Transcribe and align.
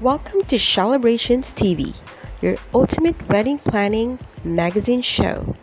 Welcome 0.00 0.42
to 0.48 0.58
Celebrations 0.58 1.52
TV, 1.52 1.94
your 2.40 2.56
ultimate 2.74 3.28
wedding 3.28 3.58
planning 3.58 4.18
magazine 4.42 5.02
show. 5.02 5.54